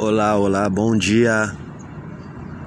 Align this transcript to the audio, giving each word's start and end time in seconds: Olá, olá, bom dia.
Olá, 0.00 0.36
olá, 0.38 0.70
bom 0.70 0.96
dia. 0.96 1.52